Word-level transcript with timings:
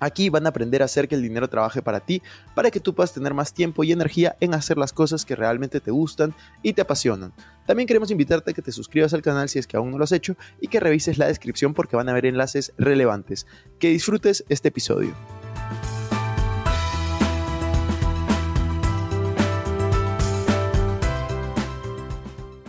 Aquí 0.00 0.28
van 0.28 0.46
a 0.46 0.50
aprender 0.50 0.82
a 0.82 0.86
hacer 0.86 1.08
que 1.08 1.14
el 1.14 1.22
dinero 1.22 1.48
trabaje 1.48 1.82
para 1.82 2.00
ti, 2.00 2.22
para 2.54 2.70
que 2.70 2.80
tú 2.80 2.94
puedas 2.94 3.12
tener 3.12 3.34
más 3.34 3.52
tiempo 3.52 3.84
y 3.84 3.92
energía 3.92 4.36
en 4.40 4.54
hacer 4.54 4.78
las 4.78 4.92
cosas 4.92 5.24
que 5.24 5.36
realmente 5.36 5.80
te 5.80 5.90
gustan 5.90 6.34
y 6.62 6.72
te 6.72 6.82
apasionan. 6.82 7.32
También 7.66 7.86
queremos 7.86 8.10
invitarte 8.10 8.50
a 8.50 8.54
que 8.54 8.62
te 8.62 8.72
suscribas 8.72 9.14
al 9.14 9.22
canal 9.22 9.48
si 9.48 9.58
es 9.58 9.66
que 9.66 9.76
aún 9.76 9.90
no 9.90 9.98
lo 9.98 10.04
has 10.04 10.12
hecho 10.12 10.36
y 10.60 10.68
que 10.68 10.80
revises 10.80 11.18
la 11.18 11.26
descripción 11.26 11.74
porque 11.74 11.96
van 11.96 12.08
a 12.08 12.12
haber 12.12 12.26
enlaces 12.26 12.72
relevantes. 12.76 13.46
Que 13.78 13.88
disfrutes 13.88 14.44
este 14.48 14.68
episodio. 14.68 15.14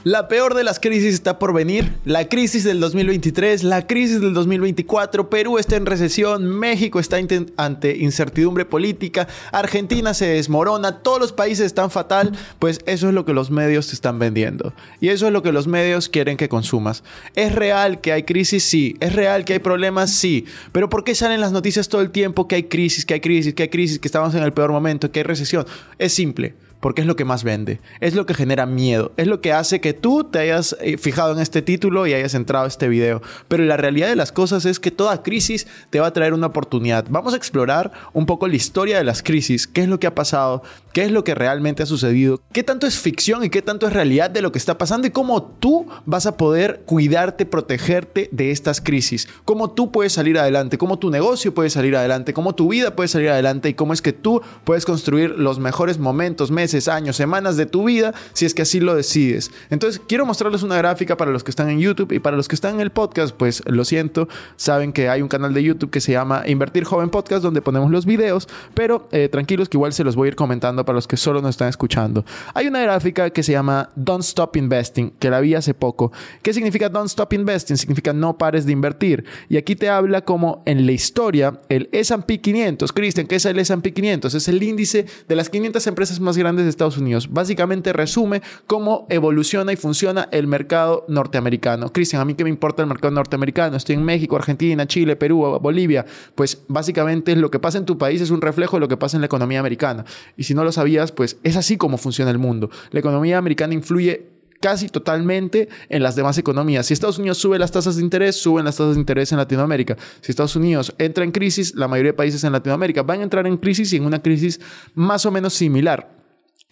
La 0.05 0.27
peor 0.27 0.53
de 0.53 0.63
las 0.63 0.79
crisis 0.79 1.15
está 1.15 1.39
por 1.39 1.51
venir. 1.51 1.91
La 2.05 2.29
crisis 2.29 2.63
del 2.63 2.79
2023, 2.79 3.63
la 3.63 3.87
crisis 3.87 4.21
del 4.21 4.35
2024. 4.35 5.31
Perú 5.31 5.57
está 5.57 5.77
en 5.77 5.87
recesión, 5.87 6.45
México 6.45 6.99
está 6.99 7.17
ante 7.57 7.97
incertidumbre 7.97 8.65
política, 8.65 9.27
Argentina 9.51 10.13
se 10.13 10.27
desmorona, 10.27 10.99
todos 10.99 11.19
los 11.19 11.33
países 11.33 11.65
están 11.65 11.89
fatal. 11.89 12.33
Pues 12.59 12.81
eso 12.85 13.07
es 13.07 13.15
lo 13.15 13.25
que 13.25 13.33
los 13.33 13.49
medios 13.49 13.87
te 13.87 13.95
están 13.95 14.19
vendiendo. 14.19 14.75
Y 15.01 15.09
eso 15.09 15.25
es 15.25 15.33
lo 15.33 15.41
que 15.41 15.51
los 15.51 15.65
medios 15.65 16.07
quieren 16.07 16.37
que 16.37 16.49
consumas. 16.49 17.03
¿Es 17.33 17.55
real 17.55 17.99
que 17.99 18.11
hay 18.11 18.25
crisis? 18.25 18.63
Sí. 18.63 18.97
¿Es 18.99 19.13
real 19.13 19.43
que 19.43 19.53
hay 19.53 19.59
problemas? 19.59 20.11
Sí. 20.11 20.45
Pero 20.71 20.87
¿por 20.87 21.03
qué 21.03 21.15
salen 21.15 21.41
las 21.41 21.51
noticias 21.51 21.89
todo 21.89 22.01
el 22.01 22.11
tiempo 22.11 22.47
que 22.47 22.53
hay 22.53 22.63
crisis, 22.65 23.07
que 23.07 23.15
hay 23.15 23.21
crisis, 23.21 23.55
que 23.55 23.63
hay 23.63 23.69
crisis, 23.69 23.97
que 23.97 24.07
estamos 24.07 24.35
en 24.35 24.43
el 24.43 24.53
peor 24.53 24.71
momento, 24.71 25.11
que 25.11 25.21
hay 25.21 25.23
recesión? 25.23 25.65
Es 25.97 26.13
simple 26.13 26.53
porque 26.79 27.01
es 27.01 27.07
lo 27.07 27.15
que 27.15 27.25
más 27.25 27.43
vende, 27.43 27.79
es 27.99 28.15
lo 28.15 28.25
que 28.25 28.33
genera 28.33 28.65
miedo, 28.65 29.11
es 29.17 29.27
lo 29.27 29.41
que 29.41 29.53
hace 29.53 29.81
que 29.81 29.93
tú 29.93 30.23
te 30.23 30.39
hayas 30.39 30.75
eh, 30.81 30.97
fijado 30.97 31.33
en 31.33 31.39
este 31.39 31.61
título 31.61 32.07
y 32.07 32.13
hayas 32.13 32.33
entrado 32.33 32.65
a 32.65 32.67
este 32.67 32.87
video. 32.87 33.21
Pero 33.47 33.63
la 33.63 33.77
realidad 33.77 34.07
de 34.07 34.15
las 34.15 34.31
cosas 34.31 34.65
es 34.65 34.79
que 34.79 34.91
toda 34.91 35.23
crisis 35.23 35.67
te 35.89 35.99
va 35.99 36.07
a 36.07 36.13
traer 36.13 36.33
una 36.33 36.47
oportunidad. 36.47 37.05
Vamos 37.09 37.33
a 37.33 37.37
explorar 37.37 37.91
un 38.13 38.25
poco 38.25 38.47
la 38.47 38.55
historia 38.55 38.97
de 38.97 39.03
las 39.03 39.23
crisis, 39.23 39.67
qué 39.67 39.81
es 39.81 39.87
lo 39.87 39.99
que 39.99 40.07
ha 40.07 40.15
pasado, 40.15 40.63
qué 40.93 41.03
es 41.03 41.11
lo 41.11 41.23
que 41.23 41.35
realmente 41.35 41.83
ha 41.83 41.85
sucedido, 41.85 42.41
qué 42.51 42.63
tanto 42.63 42.87
es 42.87 42.97
ficción 42.97 43.43
y 43.43 43.49
qué 43.49 43.61
tanto 43.61 43.87
es 43.87 43.93
realidad 43.93 44.29
de 44.29 44.41
lo 44.41 44.51
que 44.51 44.59
está 44.59 44.77
pasando 44.77 45.07
y 45.07 45.11
cómo 45.11 45.43
tú 45.43 45.87
vas 46.05 46.25
a 46.25 46.37
poder 46.37 46.83
cuidarte, 46.85 47.45
protegerte 47.45 48.29
de 48.31 48.51
estas 48.51 48.81
crisis, 48.81 49.27
cómo 49.43 49.71
tú 49.71 49.91
puedes 49.91 50.13
salir 50.13 50.37
adelante, 50.37 50.77
cómo 50.77 50.99
tu 50.99 51.09
negocio 51.09 51.53
puede 51.53 51.69
salir 51.69 51.95
adelante, 51.95 52.33
cómo 52.33 52.55
tu 52.55 52.69
vida 52.69 52.95
puede 52.95 53.07
salir 53.07 53.29
adelante 53.29 53.69
y 53.69 53.73
cómo 53.73 53.93
es 53.93 54.01
que 54.01 54.13
tú 54.13 54.41
puedes 54.63 54.85
construir 54.85 55.31
los 55.31 55.59
mejores 55.59 55.99
momentos, 55.99 56.51
meses, 56.51 56.74
años, 56.87 57.15
semanas 57.15 57.57
de 57.57 57.65
tu 57.65 57.85
vida, 57.85 58.13
si 58.33 58.45
es 58.45 58.53
que 58.53 58.61
así 58.61 58.79
lo 58.79 58.95
decides. 58.95 59.51
Entonces, 59.69 60.01
quiero 60.07 60.25
mostrarles 60.25 60.63
una 60.63 60.77
gráfica 60.77 61.17
para 61.17 61.31
los 61.31 61.43
que 61.43 61.51
están 61.51 61.69
en 61.69 61.79
YouTube 61.79 62.11
y 62.11 62.19
para 62.19 62.37
los 62.37 62.47
que 62.47 62.55
están 62.55 62.75
en 62.75 62.81
el 62.81 62.91
podcast, 62.91 63.35
pues 63.35 63.63
lo 63.65 63.85
siento, 63.85 64.27
saben 64.55 64.93
que 64.93 65.09
hay 65.09 65.21
un 65.21 65.27
canal 65.27 65.53
de 65.53 65.63
YouTube 65.63 65.89
que 65.89 66.01
se 66.01 66.11
llama 66.11 66.43
Invertir 66.45 66.83
Joven 66.83 67.09
Podcast 67.09 67.43
donde 67.43 67.61
ponemos 67.61 67.91
los 67.91 68.05
videos, 68.05 68.47
pero 68.73 69.07
eh, 69.11 69.29
tranquilos 69.29 69.69
que 69.69 69.77
igual 69.77 69.93
se 69.93 70.03
los 70.03 70.15
voy 70.15 70.27
a 70.27 70.29
ir 70.29 70.35
comentando 70.35 70.85
para 70.85 70.95
los 70.95 71.07
que 71.07 71.17
solo 71.17 71.41
nos 71.41 71.51
están 71.51 71.69
escuchando. 71.69 72.25
Hay 72.53 72.67
una 72.67 72.81
gráfica 72.81 73.29
que 73.29 73.43
se 73.43 73.51
llama 73.51 73.89
Don't 73.95 74.23
Stop 74.23 74.55
Investing, 74.55 75.11
que 75.19 75.29
la 75.29 75.39
vi 75.39 75.55
hace 75.55 75.73
poco. 75.73 76.11
¿Qué 76.41 76.53
significa 76.53 76.89
Don't 76.89 77.09
Stop 77.09 77.33
Investing? 77.33 77.77
Significa 77.77 78.13
no 78.13 78.37
pares 78.37 78.65
de 78.65 78.71
invertir. 78.71 79.25
Y 79.49 79.57
aquí 79.57 79.75
te 79.75 79.89
habla 79.89 80.21
como 80.21 80.63
en 80.65 80.85
la 80.85 80.91
historia 80.91 81.59
el 81.69 81.89
S&P 81.91 82.39
500. 82.39 82.91
Cristian, 82.93 83.27
¿qué 83.27 83.35
es 83.35 83.45
el 83.45 83.59
S&P 83.59 83.93
500? 83.93 84.33
Es 84.33 84.47
el 84.47 84.61
índice 84.61 85.05
de 85.27 85.35
las 85.35 85.49
500 85.49 85.85
empresas 85.87 86.19
más 86.19 86.37
grandes 86.37 86.54
de 86.63 86.69
Estados 86.69 86.97
Unidos. 86.97 87.31
Básicamente 87.31 87.93
resume 87.93 88.41
cómo 88.67 89.05
evoluciona 89.09 89.73
y 89.73 89.75
funciona 89.75 90.29
el 90.31 90.47
mercado 90.47 91.05
norteamericano. 91.07 91.91
Cristian, 91.91 92.21
a 92.21 92.25
mí 92.25 92.35
que 92.35 92.43
me 92.43 92.49
importa 92.49 92.81
el 92.81 92.87
mercado 92.87 93.11
norteamericano. 93.11 93.77
Estoy 93.77 93.95
en 93.95 94.03
México, 94.03 94.35
Argentina, 94.35 94.87
Chile, 94.87 95.15
Perú, 95.15 95.59
Bolivia. 95.61 96.05
Pues 96.35 96.63
básicamente 96.67 97.35
lo 97.35 97.51
que 97.51 97.59
pasa 97.59 97.77
en 97.77 97.85
tu 97.85 97.97
país 97.97 98.21
es 98.21 98.31
un 98.31 98.41
reflejo 98.41 98.77
de 98.77 98.81
lo 98.81 98.87
que 98.87 98.97
pasa 98.97 99.17
en 99.17 99.21
la 99.21 99.27
economía 99.27 99.59
americana. 99.59 100.05
Y 100.37 100.43
si 100.43 100.53
no 100.53 100.63
lo 100.63 100.71
sabías, 100.71 101.11
pues 101.11 101.37
es 101.43 101.57
así 101.57 101.77
como 101.77 101.97
funciona 101.97 102.31
el 102.31 102.37
mundo. 102.37 102.69
La 102.91 102.99
economía 102.99 103.37
americana 103.37 103.73
influye 103.73 104.35
casi 104.65 104.89
totalmente 104.89 105.69
en 105.89 106.01
las 106.01 106.15
demás 106.15 106.37
economías. 106.37 106.87
Si 106.87 106.93
Estados 106.93 107.19
Unidos 107.19 107.37
sube 107.37 107.59
las 107.59 107.71
tasas 107.71 107.97
de 107.97 108.01
interés, 108.01 108.35
suben 108.35 108.65
las 108.65 108.77
tasas 108.77 108.95
de 108.95 108.99
interés 108.99 109.31
en 109.31 109.37
Latinoamérica. 109.37 109.95
Si 110.21 110.31
Estados 110.31 110.55
Unidos 110.55 110.93
entra 110.97 111.23
en 111.23 111.31
crisis, 111.31 111.75
la 111.75 111.87
mayoría 111.87 112.13
de 112.13 112.17
países 112.17 112.43
en 112.43 112.51
Latinoamérica 112.51 113.03
van 113.03 113.19
a 113.19 113.23
entrar 113.23 113.45
en 113.45 113.57
crisis 113.57 113.93
y 113.93 113.97
en 113.97 114.05
una 114.05 114.23
crisis 114.23 114.59
más 114.95 115.25
o 115.25 115.31
menos 115.31 115.53
similar. 115.53 116.14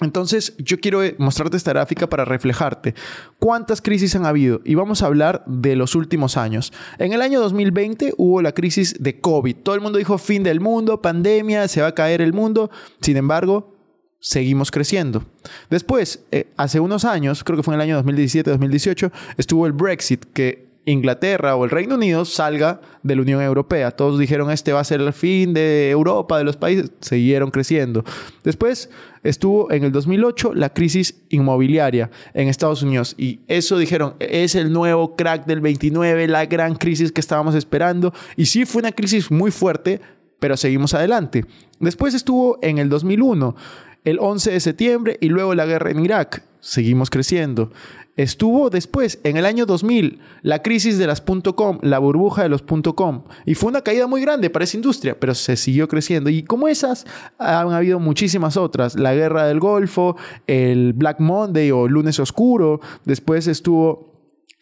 Entonces, 0.01 0.55
yo 0.57 0.79
quiero 0.79 1.03
eh, 1.03 1.15
mostrarte 1.19 1.55
esta 1.55 1.71
gráfica 1.71 2.09
para 2.09 2.25
reflejarte 2.25 2.95
cuántas 3.39 3.81
crisis 3.81 4.15
han 4.15 4.25
habido 4.25 4.59
y 4.65 4.75
vamos 4.75 5.03
a 5.03 5.05
hablar 5.05 5.43
de 5.45 5.75
los 5.75 5.95
últimos 5.95 6.35
años. 6.35 6.73
En 6.97 7.13
el 7.13 7.21
año 7.21 7.39
2020 7.39 8.15
hubo 8.17 8.41
la 8.41 8.53
crisis 8.53 8.95
de 8.99 9.21
COVID. 9.21 9.57
Todo 9.57 9.75
el 9.75 9.81
mundo 9.81 9.99
dijo 9.99 10.17
fin 10.17 10.43
del 10.43 10.59
mundo, 10.59 11.01
pandemia, 11.01 11.67
se 11.67 11.81
va 11.81 11.87
a 11.87 11.95
caer 11.95 12.21
el 12.21 12.33
mundo. 12.33 12.71
Sin 13.01 13.17
embargo, 13.17 13.75
seguimos 14.19 14.71
creciendo. 14.71 15.25
Después, 15.69 16.23
eh, 16.31 16.47
hace 16.57 16.79
unos 16.79 17.05
años, 17.05 17.43
creo 17.43 17.57
que 17.57 17.63
fue 17.63 17.75
en 17.75 17.81
el 17.81 17.89
año 17.89 18.03
2017-2018, 18.03 19.11
estuvo 19.37 19.67
el 19.67 19.73
Brexit 19.73 20.25
que 20.33 20.72
Inglaterra 20.85 21.55
o 21.55 21.63
el 21.63 21.71
Reino 21.71 21.95
Unido 21.95 22.25
salga 22.25 22.81
de 23.03 23.15
la 23.15 23.21
Unión 23.21 23.41
Europea. 23.41 23.91
Todos 23.91 24.19
dijeron 24.19 24.51
este 24.51 24.73
va 24.73 24.81
a 24.81 24.83
ser 24.83 25.01
el 25.01 25.13
fin 25.13 25.53
de 25.53 25.89
Europa, 25.89 26.37
de 26.37 26.43
los 26.43 26.57
países, 26.57 26.91
siguieron 27.01 27.51
creciendo. 27.51 28.03
Después 28.43 28.89
estuvo 29.23 29.71
en 29.71 29.83
el 29.83 29.91
2008 29.91 30.53
la 30.53 30.73
crisis 30.73 31.23
inmobiliaria 31.29 32.11
en 32.33 32.47
Estados 32.47 32.83
Unidos 32.83 33.15
y 33.17 33.39
eso 33.47 33.77
dijeron 33.77 34.15
es 34.19 34.55
el 34.55 34.73
nuevo 34.73 35.15
crack 35.15 35.45
del 35.45 35.61
29, 35.61 36.27
la 36.27 36.45
gran 36.45 36.75
crisis 36.75 37.11
que 37.11 37.21
estábamos 37.21 37.55
esperando 37.55 38.13
y 38.35 38.47
sí 38.47 38.65
fue 38.65 38.81
una 38.81 38.91
crisis 38.91 39.31
muy 39.31 39.51
fuerte, 39.51 40.01
pero 40.39 40.57
seguimos 40.57 40.93
adelante. 40.93 41.45
Después 41.79 42.13
estuvo 42.13 42.59
en 42.61 42.77
el 42.77 42.89
2001 42.89 43.55
el 44.03 44.19
11 44.19 44.51
de 44.51 44.59
septiembre 44.59 45.17
y 45.21 45.29
luego 45.29 45.55
la 45.55 45.65
guerra 45.65 45.91
en 45.91 46.03
Irak. 46.03 46.43
Seguimos 46.59 47.09
creciendo. 47.09 47.71
Estuvo 48.15 48.69
después, 48.69 49.19
en 49.23 49.37
el 49.37 49.45
año 49.45 49.65
2000, 49.65 50.19
la 50.43 50.61
crisis 50.61 50.99
de 50.99 51.07
las 51.07 51.21
.com, 51.21 51.79
la 51.81 51.97
burbuja 51.97 52.43
de 52.43 52.49
los 52.49 52.61
.com, 52.61 53.23
y 53.45 53.55
fue 53.55 53.69
una 53.69 53.81
caída 53.81 54.05
muy 54.05 54.21
grande 54.21 54.51
para 54.51 54.65
esa 54.65 54.77
industria, 54.77 55.19
pero 55.19 55.33
se 55.33 55.55
siguió 55.55 55.87
creciendo. 55.87 56.29
Y 56.29 56.43
como 56.43 56.67
esas, 56.67 57.07
han 57.39 57.71
habido 57.71 57.99
muchísimas 57.99 58.55
otras. 58.55 58.95
La 58.99 59.15
guerra 59.15 59.47
del 59.47 59.59
Golfo, 59.59 60.15
el 60.45 60.93
Black 60.93 61.19
Monday 61.19 61.71
o 61.71 61.87
lunes 61.87 62.19
oscuro, 62.19 62.81
después 63.03 63.47
estuvo 63.47 64.12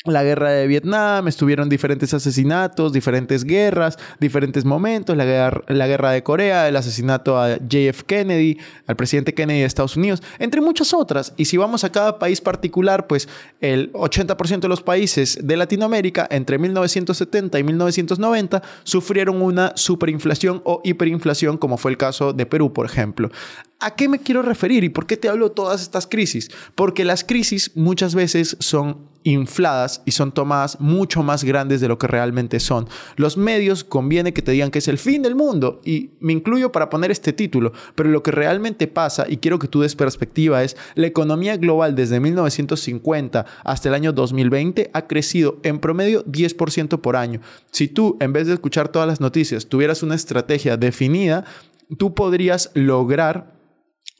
la 0.05 0.23
guerra 0.23 0.49
de 0.49 0.65
Vietnam, 0.65 1.27
estuvieron 1.27 1.69
diferentes 1.69 2.11
asesinatos, 2.15 2.91
diferentes 2.91 3.43
guerras, 3.43 3.99
diferentes 4.19 4.65
momentos, 4.65 5.15
la 5.15 5.25
guerra, 5.25 5.61
la 5.67 5.87
guerra 5.87 6.11
de 6.11 6.23
Corea, 6.23 6.67
el 6.67 6.75
asesinato 6.75 7.39
a 7.39 7.57
JF 7.57 8.01
Kennedy, 8.07 8.57
al 8.87 8.95
presidente 8.95 9.35
Kennedy 9.35 9.59
de 9.59 9.65
Estados 9.65 9.95
Unidos, 9.97 10.23
entre 10.39 10.59
muchas 10.59 10.93
otras. 10.95 11.33
Y 11.37 11.45
si 11.45 11.57
vamos 11.57 11.83
a 11.83 11.91
cada 11.91 12.17
país 12.17 12.41
particular, 12.41 13.05
pues 13.05 13.29
el 13.59 13.93
80% 13.93 14.61
de 14.61 14.67
los 14.67 14.81
países 14.81 15.37
de 15.39 15.55
Latinoamérica 15.55 16.27
entre 16.31 16.57
1970 16.57 17.59
y 17.59 17.63
1990 17.63 18.63
sufrieron 18.83 19.39
una 19.39 19.73
superinflación 19.75 20.63
o 20.65 20.81
hiperinflación, 20.83 21.59
como 21.59 21.77
fue 21.77 21.91
el 21.91 21.97
caso 21.97 22.33
de 22.33 22.47
Perú, 22.47 22.73
por 22.73 22.87
ejemplo. 22.87 23.29
¿A 23.79 23.95
qué 23.95 24.09
me 24.09 24.19
quiero 24.19 24.41
referir 24.41 24.83
y 24.83 24.89
por 24.89 25.05
qué 25.05 25.17
te 25.17 25.29
hablo 25.29 25.49
de 25.49 25.55
todas 25.55 25.81
estas 25.81 26.07
crisis? 26.07 26.49
Porque 26.73 27.05
las 27.05 27.23
crisis 27.23 27.71
muchas 27.75 28.15
veces 28.15 28.57
son 28.59 29.10
infladas 29.23 30.01
y 30.05 30.11
son 30.11 30.31
tomadas 30.31 30.79
mucho 30.79 31.23
más 31.23 31.43
grandes 31.43 31.81
de 31.81 31.87
lo 31.87 31.97
que 31.97 32.07
realmente 32.07 32.59
son. 32.59 32.87
Los 33.15 33.37
medios 33.37 33.83
conviene 33.83 34.33
que 34.33 34.41
te 34.41 34.51
digan 34.51 34.71
que 34.71 34.79
es 34.79 34.87
el 34.87 34.97
fin 34.97 35.21
del 35.21 35.35
mundo 35.35 35.81
y 35.85 36.11
me 36.19 36.33
incluyo 36.33 36.71
para 36.71 36.89
poner 36.89 37.11
este 37.11 37.33
título, 37.33 37.73
pero 37.95 38.09
lo 38.09 38.23
que 38.23 38.31
realmente 38.31 38.87
pasa 38.87 39.25
y 39.27 39.37
quiero 39.37 39.59
que 39.59 39.67
tú 39.67 39.81
des 39.81 39.95
perspectiva 39.95 40.63
es 40.63 40.77
la 40.95 41.07
economía 41.07 41.57
global 41.57 41.95
desde 41.95 42.19
1950 42.19 43.45
hasta 43.63 43.89
el 43.89 43.95
año 43.95 44.13
2020 44.13 44.91
ha 44.93 45.07
crecido 45.07 45.59
en 45.63 45.79
promedio 45.79 46.25
10% 46.25 46.99
por 46.99 47.15
año. 47.15 47.41
Si 47.71 47.87
tú 47.87 48.17
en 48.19 48.33
vez 48.33 48.47
de 48.47 48.53
escuchar 48.53 48.89
todas 48.89 49.07
las 49.07 49.21
noticias 49.21 49.67
tuvieras 49.67 50.03
una 50.03 50.15
estrategia 50.15 50.77
definida, 50.77 51.45
tú 51.97 52.13
podrías 52.13 52.71
lograr 52.73 53.59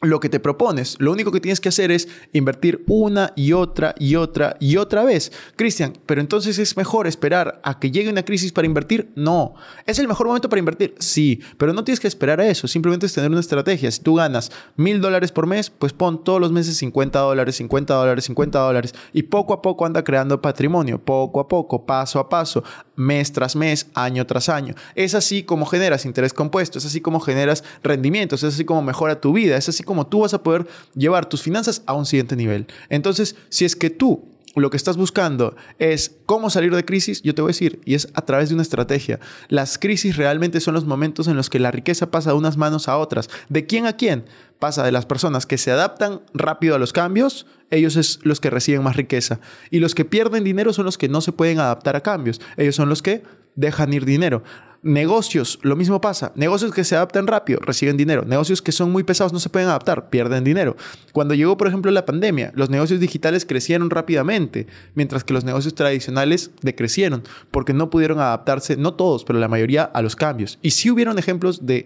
lo 0.02 0.20
que 0.20 0.30
te 0.30 0.40
propones. 0.40 0.96
Lo 1.00 1.12
único 1.12 1.32
que 1.32 1.40
tienes 1.40 1.62
que 1.62 1.70
hacer 1.70 1.92
es 1.92 2.08
invertir 2.34 2.84
una 2.88 3.34
y 3.36 3.54
otra 3.54 3.94
y 4.00 4.16
otra 4.16 4.58
y 4.60 4.78
otra 4.78 5.04
vez. 5.04 5.32
Cristian, 5.56 5.94
pero 6.08 6.22
entonces 6.22 6.58
es 6.58 6.76
mejor 6.76 7.06
esperar 7.06 7.62
a 7.64 7.80
que 7.80 7.92
llegue 7.92 8.10
una 8.10 8.26
crisis 8.26 8.52
para 8.52 8.66
invertir. 8.66 9.12
No. 9.16 9.54
¿Es 9.86 10.00
el 10.00 10.08
mejor 10.08 10.26
momento 10.26 10.50
para 10.50 10.60
invertir? 10.60 10.96
Sí, 10.98 11.40
pero 11.58 11.72
no 11.72 11.84
tienes 11.84 12.00
que 12.00 12.08
esperar 12.08 12.42
a 12.42 12.48
eso. 12.48 12.68
Simplemente 12.68 13.06
es 13.06 13.14
tener 13.14 13.30
una 13.30 13.40
estrategia. 13.40 13.92
Si 13.92 14.02
tú 14.02 14.16
ganas 14.16 14.52
mil 14.76 15.02
dólares 15.02 15.32
por 15.32 15.46
mes, 15.46 15.70
pues 15.70 15.94
pon 15.94 16.24
todos 16.24 16.42
los 16.42 16.52
meses 16.52 16.78
50 16.78 17.20
dólares, 17.20 17.56
50 17.58 17.94
dólares, 17.94 18.26
50 18.26 18.60
dólares 18.60 18.96
y 19.14 19.24
poco 19.24 19.54
a 19.54 19.62
poco 19.62 19.86
anda 19.86 20.04
creando 20.04 20.42
patrimonio. 20.42 20.98
Poco 20.98 21.40
a 21.40 21.48
poco, 21.48 21.86
paso 21.86 22.20
a 22.20 22.28
paso, 22.28 22.64
mes 22.96 23.32
tras 23.32 23.56
mes, 23.56 23.88
año 23.94 24.26
tras 24.26 24.50
año. 24.50 24.74
Es 24.96 25.14
así 25.14 25.44
como 25.44 25.68
generas 25.68 26.06
interés 26.06 26.34
compuesto. 26.34 26.80
Es 26.80 26.86
así 26.86 27.02
como 27.02 27.20
generas 27.20 27.64
rendimientos. 27.84 28.42
Es 28.42 28.56
así 28.56 28.66
como 28.66 28.82
mejora 28.82 29.22
tu 29.22 29.34
vida. 29.34 29.58
Es 29.58 29.70
así 29.70 29.84
como 29.92 30.08
tú 30.08 30.22
vas 30.22 30.34
a 30.34 30.42
poder 30.42 30.66
llevar 30.96 31.26
tus 31.26 31.42
finanzas 31.42 31.84
a 31.86 31.92
un 31.92 32.06
siguiente 32.06 32.38
nivel. 32.38 32.66
Entonces, 32.88 33.36
si 33.50 33.66
es 33.66 33.76
que 33.76 33.90
tú 33.90 34.24
lo 34.56 34.70
que 34.70 34.78
estás 34.78 34.96
buscando 34.96 35.58
es 35.80 36.16
cómo 36.26 36.50
salir 36.50 36.74
de 36.74 36.86
crisis, 36.86 37.22
yo 37.24 37.36
te 37.36 37.42
voy 37.42 37.50
a 37.50 37.54
decir, 37.54 37.82
y 37.84 37.96
es 37.96 38.08
a 38.14 38.22
través 38.22 38.48
de 38.48 38.56
una 38.56 38.62
estrategia. 38.62 39.20
Las 39.50 39.78
crisis 39.78 40.16
realmente 40.16 40.62
son 40.62 40.76
los 40.76 40.86
momentos 40.86 41.28
en 41.28 41.36
los 41.36 41.50
que 41.50 41.60
la 41.60 41.72
riqueza 41.72 42.10
pasa 42.10 42.30
de 42.30 42.38
unas 42.38 42.56
manos 42.56 42.88
a 42.88 42.98
otras. 42.98 43.30
¿De 43.50 43.66
quién 43.66 43.86
a 43.86 43.98
quién? 43.98 44.24
Pasa 44.60 44.86
de 44.86 44.94
las 44.94 45.06
personas 45.06 45.46
que 45.46 45.58
se 45.58 45.72
adaptan 45.72 46.22
rápido 46.34 46.74
a 46.74 46.80
los 46.80 46.94
cambios, 46.94 47.48
ellos 47.70 47.98
es 47.98 48.20
los 48.24 48.40
que 48.40 48.50
reciben 48.50 48.82
más 48.82 48.96
riqueza. 48.96 49.42
Y 49.72 49.80
los 49.80 49.94
que 49.94 50.06
pierden 50.06 50.46
dinero 50.46 50.72
son 50.72 50.86
los 50.86 50.98
que 50.98 51.10
no 51.10 51.20
se 51.20 51.34
pueden 51.34 51.60
adaptar 51.60 51.98
a 51.98 52.02
cambios. 52.02 52.40
Ellos 52.56 52.76
son 52.76 52.88
los 52.88 53.02
que 53.02 53.24
dejan 53.56 53.92
ir 53.92 54.06
dinero. 54.06 54.42
Negocios, 54.84 55.60
lo 55.62 55.76
mismo 55.76 56.02
pasa. 56.02 56.32
Negocios 56.36 56.72
que 56.74 56.84
se 56.84 56.96
adaptan 56.96 57.28
rápido, 57.28 57.60
reciben 57.60 57.98
dinero. 57.98 58.24
Negocios 58.26 58.64
que 58.64 58.72
son 58.72 58.92
muy 58.92 59.04
pesados, 59.04 59.32
no 59.32 59.40
se 59.40 59.50
pueden 59.50 59.70
adaptar, 59.70 60.10
pierden 60.10 60.44
dinero. 60.44 60.76
Cuando 61.14 61.36
llegó, 61.36 61.56
por 61.56 61.68
ejemplo, 61.68 61.92
la 61.92 62.04
pandemia, 62.04 62.52
los 62.56 62.72
negocios 62.72 63.00
digitales 63.00 63.46
crecieron 63.46 63.92
rápidamente, 63.92 64.66
mientras 64.96 65.24
que 65.24 65.34
los 65.34 65.44
negocios 65.44 65.76
tradicionales 65.76 66.50
decrecieron, 66.62 67.22
porque 67.52 67.74
no 67.74 67.92
pudieron 67.92 68.20
adaptarse, 68.20 68.76
no 68.76 68.96
todos, 68.96 69.24
pero 69.24 69.38
la 69.38 69.48
mayoría, 69.48 69.84
a 69.84 70.02
los 70.02 70.16
cambios. 70.16 70.58
Y 70.64 70.72
sí 70.72 70.90
hubieron 70.90 71.20
ejemplos 71.20 71.68
de 71.68 71.86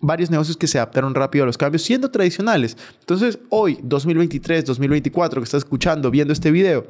varios 0.00 0.30
negocios 0.30 0.56
que 0.56 0.68
se 0.68 0.78
adaptaron 0.78 1.16
rápido 1.16 1.42
a 1.42 1.46
los 1.46 1.58
cambios, 1.58 1.82
siendo 1.82 2.12
tradicionales. 2.12 2.76
Entonces, 3.00 3.40
hoy, 3.50 3.80
2023, 3.82 4.64
2024, 4.64 5.40
que 5.40 5.44
estás 5.44 5.64
escuchando, 5.64 6.12
viendo 6.12 6.32
este 6.32 6.52
video, 6.52 6.86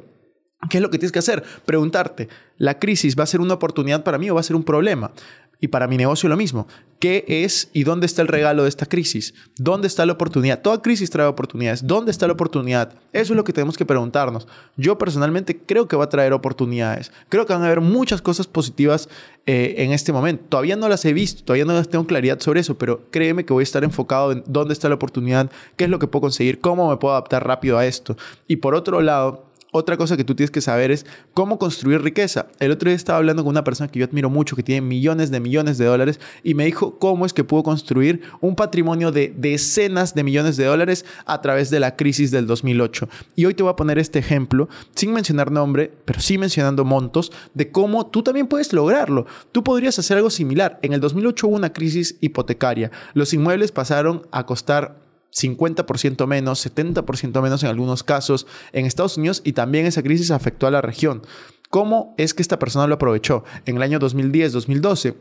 ¿Qué 0.69 0.77
es 0.79 0.81
lo 0.81 0.89
que 0.89 0.97
tienes 0.97 1.11
que 1.11 1.19
hacer? 1.19 1.43
Preguntarte, 1.65 2.29
¿la 2.57 2.79
crisis 2.79 3.15
va 3.17 3.23
a 3.23 3.27
ser 3.27 3.41
una 3.41 3.53
oportunidad 3.53 4.03
para 4.03 4.17
mí 4.17 4.29
o 4.29 4.33
va 4.33 4.39
a 4.39 4.43
ser 4.43 4.55
un 4.55 4.63
problema? 4.63 5.11
Y 5.59 5.69
para 5.69 5.87
mi 5.87 5.97
negocio 5.97 6.29
lo 6.29 6.37
mismo. 6.37 6.67
¿Qué 6.99 7.25
es 7.27 7.69
y 7.73 7.83
dónde 7.83 8.07
está 8.07 8.23
el 8.23 8.27
regalo 8.27 8.63
de 8.63 8.69
esta 8.69 8.87
crisis? 8.87 9.35
¿Dónde 9.57 9.87
está 9.87 10.05
la 10.05 10.13
oportunidad? 10.13 10.61
Toda 10.61 10.81
crisis 10.81 11.09
trae 11.09 11.27
oportunidades. 11.27 11.85
¿Dónde 11.85 12.11
está 12.11 12.25
la 12.25 12.33
oportunidad? 12.33 12.93
Eso 13.13 13.33
es 13.33 13.37
lo 13.37 13.43
que 13.43 13.53
tenemos 13.53 13.77
que 13.77 13.85
preguntarnos. 13.85 14.47
Yo 14.77 14.97
personalmente 14.97 15.59
creo 15.59 15.87
que 15.87 15.95
va 15.95 16.05
a 16.05 16.09
traer 16.09 16.33
oportunidades. 16.33 17.11
Creo 17.29 17.45
que 17.45 17.53
van 17.53 17.61
a 17.61 17.67
haber 17.67 17.81
muchas 17.81 18.21
cosas 18.21 18.47
positivas 18.47 19.09
eh, 19.45 19.75
en 19.77 19.91
este 19.91 20.11
momento. 20.11 20.45
Todavía 20.49 20.75
no 20.75 20.89
las 20.89 21.05
he 21.05 21.13
visto, 21.13 21.43
todavía 21.43 21.65
no 21.65 21.83
tengo 21.85 22.07
claridad 22.07 22.39
sobre 22.39 22.61
eso, 22.61 22.77
pero 22.77 23.05
créeme 23.11 23.45
que 23.45 23.53
voy 23.53 23.61
a 23.61 23.63
estar 23.63 23.83
enfocado 23.83 24.31
en 24.31 24.43
dónde 24.47 24.73
está 24.73 24.89
la 24.89 24.95
oportunidad, 24.95 25.51
qué 25.75 25.83
es 25.83 25.89
lo 25.89 25.99
que 25.99 26.07
puedo 26.07 26.21
conseguir, 26.21 26.59
cómo 26.59 26.89
me 26.89 26.97
puedo 26.97 27.13
adaptar 27.13 27.45
rápido 27.45 27.77
a 27.77 27.85
esto. 27.85 28.17
Y 28.47 28.57
por 28.57 28.73
otro 28.73 29.01
lado, 29.01 29.47
otra 29.71 29.97
cosa 29.97 30.15
que 30.15 30.23
tú 30.23 30.33
tienes 30.33 30.51
que 30.51 30.61
saber 30.61 30.91
es 30.91 31.05
cómo 31.33 31.59
construir 31.59 32.01
riqueza. 32.01 32.47
El 32.59 32.71
otro 32.71 32.89
día 32.89 32.95
estaba 32.95 33.17
hablando 33.17 33.43
con 33.43 33.51
una 33.51 33.63
persona 33.63 33.89
que 33.89 33.99
yo 33.99 34.05
admiro 34.05 34.29
mucho, 34.29 34.55
que 34.55 34.63
tiene 34.63 34.81
millones 34.81 35.29
de 35.29 35.39
millones 35.39 35.77
de 35.77 35.85
dólares, 35.85 36.19
y 36.43 36.53
me 36.53 36.65
dijo 36.65 36.97
cómo 36.99 37.25
es 37.25 37.33
que 37.33 37.43
pudo 37.43 37.63
construir 37.63 38.21
un 38.39 38.55
patrimonio 38.55 39.11
de 39.11 39.33
decenas 39.35 40.15
de 40.15 40.23
millones 40.23 40.57
de 40.57 40.65
dólares 40.65 41.05
a 41.25 41.41
través 41.41 41.69
de 41.69 41.79
la 41.79 41.95
crisis 41.95 42.31
del 42.31 42.47
2008. 42.47 43.09
Y 43.35 43.45
hoy 43.45 43.53
te 43.53 43.63
voy 43.63 43.71
a 43.71 43.75
poner 43.75 43.99
este 43.99 44.19
ejemplo, 44.19 44.69
sin 44.95 45.11
mencionar 45.11 45.51
nombre, 45.51 45.91
pero 46.05 46.21
sí 46.21 46.37
mencionando 46.37 46.85
montos, 46.85 47.31
de 47.53 47.71
cómo 47.71 48.07
tú 48.07 48.23
también 48.23 48.47
puedes 48.47 48.71
lograrlo. 48.73 49.25
Tú 49.51 49.63
podrías 49.63 49.99
hacer 49.99 50.17
algo 50.17 50.29
similar. 50.29 50.79
En 50.81 50.93
el 50.93 51.01
2008 51.01 51.47
hubo 51.47 51.55
una 51.55 51.73
crisis 51.73 52.15
hipotecaria. 52.21 52.91
Los 53.13 53.33
inmuebles 53.33 53.71
pasaron 53.71 54.25
a 54.31 54.45
costar 54.45 55.06
50% 55.33 56.25
menos, 56.27 56.65
70% 56.65 57.41
menos 57.41 57.63
en 57.63 57.69
algunos 57.69 58.03
casos 58.03 58.47
en 58.71 58.85
Estados 58.85 59.17
Unidos 59.17 59.41
y 59.43 59.53
también 59.53 59.85
esa 59.85 60.03
crisis 60.03 60.31
afectó 60.31 60.67
a 60.67 60.71
la 60.71 60.81
región. 60.81 61.21
¿Cómo 61.69 62.15
es 62.17 62.33
que 62.33 62.41
esta 62.41 62.59
persona 62.59 62.87
lo 62.87 62.95
aprovechó? 62.95 63.43
En 63.65 63.75
el 63.75 63.81
año 63.81 63.99
2010-2012 63.99 65.15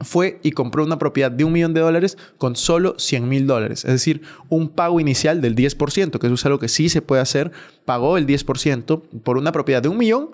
fue 0.00 0.40
y 0.42 0.52
compró 0.52 0.84
una 0.84 0.98
propiedad 0.98 1.30
de 1.30 1.44
un 1.44 1.52
millón 1.52 1.74
de 1.74 1.80
dólares 1.80 2.18
con 2.38 2.56
solo 2.56 2.94
100 2.98 3.28
mil 3.28 3.46
dólares. 3.46 3.84
Es 3.84 3.92
decir, 3.92 4.22
un 4.48 4.68
pago 4.68 5.00
inicial 5.00 5.40
del 5.40 5.54
10%, 5.54 6.18
que 6.18 6.26
es 6.26 6.46
algo 6.46 6.58
que 6.58 6.68
sí 6.68 6.88
se 6.88 7.02
puede 7.02 7.22
hacer. 7.22 7.52
Pagó 7.84 8.16
el 8.16 8.26
10% 8.26 9.22
por 9.22 9.36
una 9.36 9.52
propiedad 9.52 9.82
de 9.82 9.88
un 9.88 9.98
millón, 9.98 10.30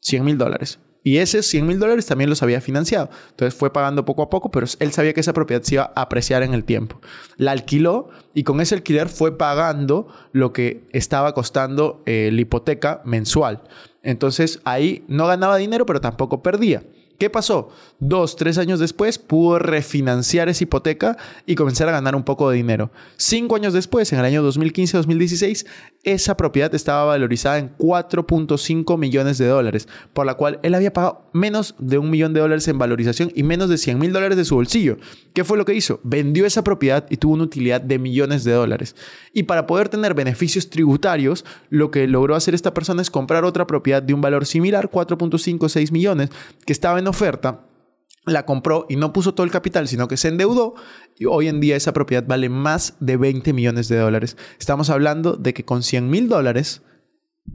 100 0.00 0.24
mil 0.24 0.38
dólares. 0.38 0.78
Y 1.02 1.16
ese 1.18 1.42
100 1.42 1.66
mil 1.66 1.78
dólares 1.78 2.06
también 2.06 2.28
los 2.28 2.42
había 2.42 2.60
financiado. 2.60 3.10
Entonces 3.30 3.58
fue 3.58 3.72
pagando 3.72 4.04
poco 4.04 4.22
a 4.22 4.30
poco, 4.30 4.50
pero 4.50 4.66
él 4.78 4.92
sabía 4.92 5.12
que 5.12 5.20
esa 5.20 5.32
propiedad 5.32 5.62
se 5.62 5.76
iba 5.76 5.92
a 5.94 6.02
apreciar 6.02 6.42
en 6.42 6.52
el 6.52 6.64
tiempo. 6.64 7.00
La 7.36 7.52
alquiló 7.52 8.10
y 8.34 8.44
con 8.44 8.60
ese 8.60 8.74
alquiler 8.74 9.08
fue 9.08 9.36
pagando 9.36 10.08
lo 10.32 10.52
que 10.52 10.84
estaba 10.92 11.32
costando 11.32 12.02
eh, 12.06 12.30
la 12.32 12.40
hipoteca 12.40 13.00
mensual. 13.04 13.62
Entonces 14.02 14.60
ahí 14.64 15.04
no 15.08 15.26
ganaba 15.26 15.56
dinero, 15.56 15.86
pero 15.86 16.00
tampoco 16.00 16.42
perdía. 16.42 16.82
¿Qué 17.20 17.28
pasó? 17.28 17.68
Dos, 17.98 18.34
tres 18.34 18.56
años 18.56 18.80
después 18.80 19.18
pudo 19.18 19.58
refinanciar 19.58 20.48
esa 20.48 20.64
hipoteca 20.64 21.18
y 21.44 21.54
comenzar 21.54 21.86
a 21.90 21.92
ganar 21.92 22.16
un 22.16 22.22
poco 22.22 22.48
de 22.48 22.56
dinero. 22.56 22.90
Cinco 23.18 23.56
años 23.56 23.74
después, 23.74 24.10
en 24.14 24.20
el 24.20 24.24
año 24.24 24.42
2015-2016, 24.50 25.66
esa 26.02 26.34
propiedad 26.38 26.74
estaba 26.74 27.04
valorizada 27.04 27.58
en 27.58 27.76
4.5 27.76 28.96
millones 28.96 29.36
de 29.36 29.48
dólares, 29.48 29.86
por 30.14 30.24
la 30.24 30.32
cual 30.32 30.60
él 30.62 30.74
había 30.74 30.94
pagado 30.94 31.26
menos 31.34 31.74
de 31.78 31.98
un 31.98 32.08
millón 32.08 32.32
de 32.32 32.40
dólares 32.40 32.66
en 32.68 32.78
valorización 32.78 33.30
y 33.34 33.42
menos 33.42 33.68
de 33.68 33.76
100 33.76 33.98
mil 33.98 34.14
dólares 34.14 34.38
de 34.38 34.46
su 34.46 34.54
bolsillo. 34.54 34.96
¿Qué 35.34 35.44
fue 35.44 35.58
lo 35.58 35.66
que 35.66 35.74
hizo? 35.74 36.00
Vendió 36.02 36.46
esa 36.46 36.64
propiedad 36.64 37.04
y 37.10 37.18
tuvo 37.18 37.34
una 37.34 37.44
utilidad 37.44 37.82
de 37.82 37.98
millones 37.98 38.44
de 38.44 38.52
dólares. 38.52 38.96
Y 39.34 39.42
para 39.42 39.66
poder 39.66 39.90
tener 39.90 40.14
beneficios 40.14 40.70
tributarios, 40.70 41.44
lo 41.68 41.90
que 41.90 42.06
logró 42.06 42.34
hacer 42.34 42.54
esta 42.54 42.72
persona 42.72 43.02
es 43.02 43.10
comprar 43.10 43.44
otra 43.44 43.66
propiedad 43.66 44.02
de 44.02 44.14
un 44.14 44.22
valor 44.22 44.46
similar, 44.46 44.90
4.56 44.90 45.92
millones, 45.92 46.30
que 46.64 46.72
estaba 46.72 46.98
en 46.98 47.09
oferta 47.10 47.66
la 48.26 48.44
compró 48.44 48.86
y 48.88 48.96
no 48.96 49.12
puso 49.12 49.34
todo 49.34 49.44
el 49.44 49.50
capital, 49.50 49.88
sino 49.88 50.08
que 50.08 50.16
se 50.16 50.28
endeudó 50.28 50.74
y 51.18 51.24
hoy 51.26 51.48
en 51.48 51.60
día 51.60 51.76
esa 51.76 51.92
propiedad 51.92 52.24
vale 52.26 52.48
más 52.48 52.96
de 53.00 53.16
20 53.16 53.52
millones 53.52 53.88
de 53.88 53.98
dólares. 53.98 54.36
Estamos 54.58 54.90
hablando 54.90 55.34
de 55.34 55.54
que 55.54 55.64
con 55.64 55.82
100 55.82 56.08
mil 56.08 56.28
dólares 56.28 56.82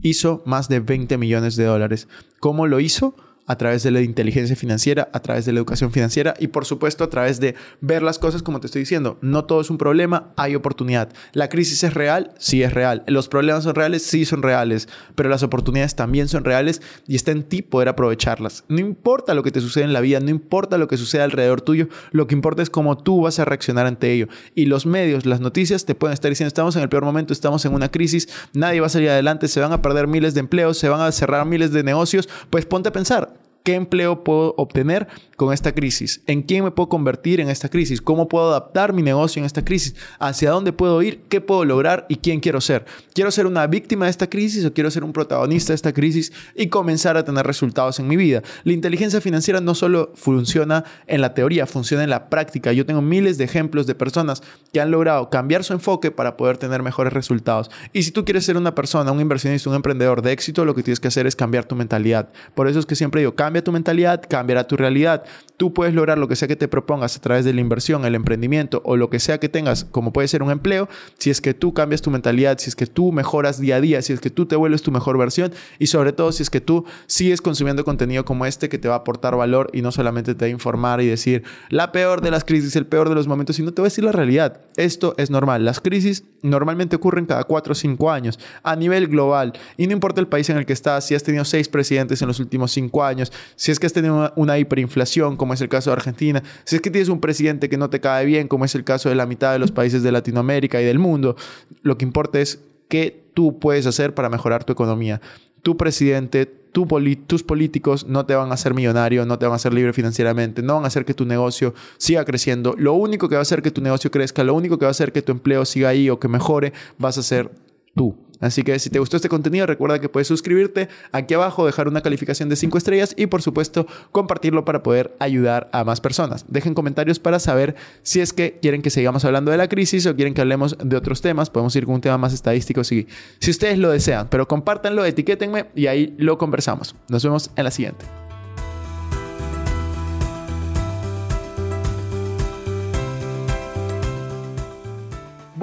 hizo 0.02 0.42
más 0.46 0.68
de 0.68 0.80
20 0.80 1.18
millones 1.18 1.56
de 1.56 1.64
dólares. 1.64 2.08
¿Cómo 2.40 2.66
lo 2.66 2.80
hizo? 2.80 3.14
A 3.46 3.56
través 3.56 3.82
de 3.82 3.90
la 3.90 4.00
inteligencia 4.00 4.56
financiera, 4.56 5.08
a 5.12 5.20
través 5.20 5.46
de 5.46 5.52
la 5.52 5.58
educación 5.58 5.92
financiera 5.92 6.34
y 6.38 6.48
por 6.48 6.64
supuesto 6.64 7.04
a 7.04 7.10
través 7.10 7.40
de 7.40 7.54
ver 7.80 8.02
las 8.02 8.18
cosas 8.18 8.42
como 8.42 8.60
te 8.60 8.66
estoy 8.66 8.80
diciendo. 8.80 9.18
No 9.20 9.44
todo 9.44 9.60
es 9.60 9.70
un 9.70 9.78
problema, 9.78 10.32
hay 10.36 10.54
oportunidad. 10.54 11.10
La 11.32 11.48
crisis 11.48 11.84
es 11.84 11.94
real, 11.94 12.32
sí 12.38 12.62
es 12.62 12.72
real. 12.72 13.04
Los 13.06 13.28
problemas 13.28 13.64
son 13.64 13.74
reales, 13.74 14.02
sí 14.02 14.24
son 14.24 14.42
reales, 14.42 14.88
pero 15.14 15.28
las 15.28 15.42
oportunidades 15.42 15.94
también 15.94 16.28
son 16.28 16.44
reales 16.44 16.82
y 17.06 17.16
está 17.16 17.32
en 17.32 17.44
ti 17.44 17.62
poder 17.62 17.88
aprovecharlas. 17.88 18.64
No 18.68 18.80
importa 18.80 19.34
lo 19.34 19.42
que 19.42 19.52
te 19.52 19.60
sucede 19.60 19.84
en 19.84 19.92
la 19.92 20.00
vida, 20.00 20.20
no 20.20 20.30
importa 20.30 20.78
lo 20.78 20.88
que 20.88 20.96
suceda 20.96 21.24
alrededor 21.24 21.60
tuyo, 21.60 21.88
lo 22.10 22.26
que 22.26 22.34
importa 22.34 22.62
es 22.62 22.70
cómo 22.70 22.98
tú 22.98 23.22
vas 23.22 23.38
a 23.38 23.44
reaccionar 23.44 23.86
ante 23.86 24.12
ello. 24.12 24.28
Y 24.54 24.66
los 24.66 24.86
medios, 24.86 25.26
las 25.26 25.40
noticias 25.40 25.84
te 25.84 25.94
pueden 25.94 26.14
estar 26.14 26.30
diciendo, 26.30 26.48
estamos 26.48 26.76
en 26.76 26.82
el 26.82 26.88
peor 26.88 27.04
momento, 27.04 27.32
estamos 27.32 27.64
en 27.64 27.74
una 27.74 27.90
crisis, 27.90 28.28
nadie 28.52 28.80
va 28.80 28.86
a 28.86 28.90
salir 28.90 29.10
adelante, 29.10 29.48
se 29.48 29.60
van 29.60 29.72
a 29.72 29.82
perder 29.82 30.06
miles 30.06 30.34
de 30.34 30.40
empleos, 30.40 30.78
se 30.78 30.88
van 30.88 31.00
a 31.00 31.12
cerrar 31.12 31.46
miles 31.46 31.72
de 31.72 31.82
negocios, 31.82 32.28
pues 32.50 32.66
ponte 32.66 32.88
a 32.88 32.92
pensar, 32.92 33.35
¿Qué 33.66 33.74
empleo 33.74 34.22
puedo 34.22 34.54
obtener 34.58 35.08
con 35.34 35.52
esta 35.52 35.72
crisis? 35.74 36.22
¿En 36.28 36.42
quién 36.42 36.62
me 36.62 36.70
puedo 36.70 36.88
convertir 36.88 37.40
en 37.40 37.48
esta 37.48 37.68
crisis? 37.68 38.00
¿Cómo 38.00 38.28
puedo 38.28 38.50
adaptar 38.50 38.92
mi 38.92 39.02
negocio 39.02 39.40
en 39.40 39.44
esta 39.44 39.64
crisis? 39.64 39.96
¿Hacia 40.20 40.52
dónde 40.52 40.72
puedo 40.72 41.02
ir? 41.02 41.22
¿Qué 41.28 41.40
puedo 41.40 41.64
lograr? 41.64 42.06
¿Y 42.08 42.14
quién 42.14 42.38
quiero 42.38 42.60
ser? 42.60 42.84
¿Quiero 43.12 43.32
ser 43.32 43.44
una 43.44 43.66
víctima 43.66 44.04
de 44.04 44.12
esta 44.12 44.30
crisis 44.30 44.64
o 44.64 44.72
quiero 44.72 44.88
ser 44.92 45.02
un 45.02 45.12
protagonista 45.12 45.72
de 45.72 45.74
esta 45.74 45.92
crisis 45.92 46.32
y 46.54 46.68
comenzar 46.68 47.16
a 47.16 47.24
tener 47.24 47.44
resultados 47.44 47.98
en 47.98 48.06
mi 48.06 48.14
vida? 48.14 48.44
La 48.62 48.72
inteligencia 48.72 49.20
financiera 49.20 49.60
no 49.60 49.74
solo 49.74 50.12
funciona 50.14 50.84
en 51.08 51.20
la 51.20 51.34
teoría, 51.34 51.66
funciona 51.66 52.04
en 52.04 52.10
la 52.10 52.28
práctica. 52.30 52.72
Yo 52.72 52.86
tengo 52.86 53.02
miles 53.02 53.36
de 53.36 53.46
ejemplos 53.46 53.88
de 53.88 53.96
personas 53.96 54.44
que 54.72 54.80
han 54.80 54.92
logrado 54.92 55.28
cambiar 55.28 55.64
su 55.64 55.72
enfoque 55.72 56.12
para 56.12 56.36
poder 56.36 56.56
tener 56.56 56.84
mejores 56.84 57.12
resultados. 57.12 57.68
Y 57.92 58.04
si 58.04 58.12
tú 58.12 58.24
quieres 58.24 58.44
ser 58.44 58.56
una 58.56 58.76
persona, 58.76 59.10
un 59.10 59.20
inversionista, 59.20 59.68
un 59.70 59.74
emprendedor 59.74 60.22
de 60.22 60.30
éxito, 60.30 60.64
lo 60.64 60.76
que 60.76 60.84
tienes 60.84 61.00
que 61.00 61.08
hacer 61.08 61.26
es 61.26 61.34
cambiar 61.34 61.64
tu 61.64 61.74
mentalidad. 61.74 62.28
Por 62.54 62.68
eso 62.68 62.78
es 62.78 62.86
que 62.86 62.94
siempre 62.94 63.22
digo, 63.22 63.34
cambia 63.34 63.55
tu 63.62 63.72
mentalidad, 63.72 64.22
cambiará 64.28 64.66
tu 64.66 64.76
realidad. 64.76 65.24
Tú 65.56 65.72
puedes 65.72 65.94
lograr 65.94 66.18
lo 66.18 66.28
que 66.28 66.36
sea 66.36 66.48
que 66.48 66.56
te 66.56 66.68
propongas 66.68 67.16
a 67.16 67.20
través 67.20 67.44
de 67.44 67.54
la 67.54 67.60
inversión, 67.60 68.04
el 68.04 68.14
emprendimiento 68.14 68.82
o 68.84 68.96
lo 68.96 69.08
que 69.08 69.20
sea 69.20 69.38
que 69.38 69.48
tengas, 69.48 69.84
como 69.84 70.12
puede 70.12 70.28
ser 70.28 70.42
un 70.42 70.50
empleo, 70.50 70.88
si 71.18 71.30
es 71.30 71.40
que 71.40 71.54
tú 71.54 71.72
cambias 71.72 72.02
tu 72.02 72.10
mentalidad, 72.10 72.58
si 72.58 72.68
es 72.68 72.76
que 72.76 72.86
tú 72.86 73.10
mejoras 73.12 73.58
día 73.58 73.76
a 73.76 73.80
día, 73.80 74.02
si 74.02 74.12
es 74.12 74.20
que 74.20 74.30
tú 74.30 74.46
te 74.46 74.56
vuelves 74.56 74.82
tu 74.82 74.90
mejor 74.90 75.16
versión 75.16 75.52
y 75.78 75.86
sobre 75.86 76.12
todo 76.12 76.32
si 76.32 76.42
es 76.42 76.50
que 76.50 76.60
tú 76.60 76.84
sigues 77.06 77.40
consumiendo 77.40 77.84
contenido 77.84 78.24
como 78.24 78.44
este 78.44 78.68
que 78.68 78.78
te 78.78 78.88
va 78.88 78.94
a 78.94 78.98
aportar 78.98 79.36
valor 79.36 79.70
y 79.72 79.82
no 79.82 79.92
solamente 79.92 80.34
te 80.34 80.44
va 80.44 80.48
a 80.48 80.50
informar 80.50 81.00
y 81.00 81.06
decir 81.06 81.42
la 81.70 81.92
peor 81.92 82.20
de 82.20 82.30
las 82.30 82.44
crisis, 82.44 82.76
el 82.76 82.86
peor 82.86 83.08
de 83.08 83.14
los 83.14 83.26
momentos, 83.26 83.56
sino 83.56 83.72
te 83.72 83.80
va 83.80 83.86
a 83.86 83.90
decir 83.90 84.04
la 84.04 84.12
realidad. 84.12 84.60
Esto 84.76 85.14
es 85.16 85.30
normal. 85.30 85.64
Las 85.64 85.80
crisis 85.80 86.24
normalmente 86.42 86.96
ocurren 86.96 87.26
cada 87.26 87.44
4 87.44 87.72
o 87.72 87.74
5 87.74 88.10
años 88.10 88.38
a 88.62 88.76
nivel 88.76 89.08
global. 89.08 89.52
Y 89.76 89.86
no 89.86 89.92
importa 89.92 90.20
el 90.20 90.28
país 90.28 90.50
en 90.50 90.58
el 90.58 90.66
que 90.66 90.72
estás, 90.72 91.06
si 91.06 91.14
has 91.14 91.22
tenido 91.22 91.44
6 91.44 91.68
presidentes 91.68 92.20
en 92.22 92.28
los 92.28 92.40
últimos 92.40 92.72
5 92.72 93.04
años, 93.04 93.32
si 93.54 93.70
es 93.70 93.78
que 93.78 93.86
has 93.86 93.92
tenido 93.92 94.32
una, 94.36 94.58
hiperinflación, 94.58 95.36
como 95.36 95.54
es 95.54 95.60
el 95.60 95.68
caso 95.68 95.90
de 95.90 95.94
Argentina, 95.94 96.42
si 96.64 96.76
es 96.76 96.82
que 96.82 96.90
tienes 96.90 97.08
un 97.08 97.20
presidente 97.20 97.68
que 97.68 97.76
no 97.76 97.90
te 97.90 98.00
cae 98.00 98.26
bien, 98.26 98.48
como 98.48 98.64
es 98.64 98.74
el 98.74 98.84
caso 98.84 99.08
de 99.08 99.14
la 99.14 99.26
mitad 99.26 99.52
de 99.52 99.58
los 99.58 99.70
países 99.70 100.02
de 100.02 100.12
Latinoamérica 100.12 100.80
y 100.80 100.84
del 100.84 100.98
mundo, 100.98 101.36
lo 101.82 101.96
que 101.98 102.04
importa 102.04 102.40
es 102.40 102.60
qué 102.88 103.24
tú 103.34 103.58
puedes 103.58 103.86
hacer 103.86 104.14
para 104.14 104.28
mejorar 104.28 104.64
tu 104.64 104.72
economía. 104.72 105.20
Tu 105.62 105.76
presidente, 105.76 106.46
tus 106.46 107.42
políticos 107.42 108.06
no 108.06 108.26
te 108.26 108.34
van 108.34 108.50
a 108.50 108.54
hacer 108.54 108.74
millonario, 108.74 109.24
no 109.24 109.38
te 109.38 109.46
van 109.46 109.54
a 109.54 109.56
hacer 109.56 109.72
libre 109.72 109.92
financieramente, 109.92 110.62
no 110.62 110.74
van 110.74 110.84
a 110.84 110.88
hacer 110.88 111.04
que 111.04 111.14
tu 111.14 111.24
negocio 111.24 111.74
siga 111.96 112.24
creciendo. 112.24 112.74
Lo 112.78 112.92
único 112.94 113.28
que 113.28 113.34
va 113.34 113.40
a 113.40 113.42
hacer 113.42 113.62
que 113.62 113.70
tu 113.70 113.80
negocio 113.80 114.10
crezca, 114.10 114.44
lo 114.44 114.54
único 114.54 114.78
que 114.78 114.84
va 114.84 114.90
a 114.90 114.92
hacer 114.92 115.12
que 115.12 115.22
tu 115.22 115.32
empleo 115.32 115.64
siga 115.64 115.88
ahí 115.88 116.10
o 116.10 116.20
que 116.20 116.28
mejore, 116.28 116.72
vas 116.98 117.18
a 117.18 117.22
ser 117.22 117.50
tú. 117.94 118.14
Así 118.40 118.62
que 118.62 118.78
si 118.78 118.90
te 118.90 118.98
gustó 118.98 119.16
este 119.16 119.28
contenido, 119.28 119.66
recuerda 119.66 120.00
que 120.00 120.08
puedes 120.08 120.28
suscribirte 120.28 120.88
aquí 121.12 121.34
abajo, 121.34 121.66
dejar 121.66 121.88
una 121.88 122.02
calificación 122.02 122.48
de 122.48 122.56
5 122.56 122.78
estrellas 122.78 123.14
y 123.16 123.26
por 123.26 123.42
supuesto 123.42 123.86
compartirlo 124.12 124.64
para 124.64 124.82
poder 124.82 125.16
ayudar 125.18 125.68
a 125.72 125.84
más 125.84 126.00
personas. 126.00 126.44
Dejen 126.48 126.74
comentarios 126.74 127.18
para 127.18 127.38
saber 127.38 127.74
si 128.02 128.20
es 128.20 128.32
que 128.32 128.58
quieren 128.60 128.82
que 128.82 128.90
sigamos 128.90 129.24
hablando 129.24 129.50
de 129.50 129.56
la 129.56 129.68
crisis 129.68 130.06
o 130.06 130.14
quieren 130.14 130.34
que 130.34 130.40
hablemos 130.40 130.76
de 130.82 130.96
otros 130.96 131.20
temas. 131.20 131.50
Podemos 131.50 131.74
ir 131.76 131.86
con 131.86 131.94
un 131.94 132.00
tema 132.00 132.18
más 132.18 132.32
estadístico 132.32 132.84
si, 132.84 133.06
si 133.40 133.50
ustedes 133.50 133.78
lo 133.78 133.90
desean, 133.90 134.28
pero 134.28 134.46
compártanlo, 134.48 135.04
etiquétenme 135.04 135.66
y 135.74 135.86
ahí 135.86 136.14
lo 136.18 136.38
conversamos. 136.38 136.94
Nos 137.08 137.24
vemos 137.24 137.50
en 137.56 137.64
la 137.64 137.70
siguiente. 137.70 138.25